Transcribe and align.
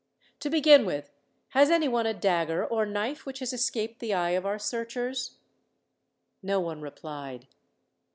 "To 0.39 0.49
begin 0.49 0.83
with, 0.87 1.13
has 1.49 1.69
anyone 1.69 2.07
a 2.07 2.13
dagger 2.15 2.65
or 2.65 2.87
knife 2.87 3.23
which 3.27 3.37
has 3.37 3.53
escaped 3.53 3.99
the 3.99 4.15
eye 4.15 4.31
of 4.31 4.47
our 4.47 4.57
searchers?" 4.57 5.37
No 6.41 6.59
one 6.59 6.81
replied. 6.81 7.45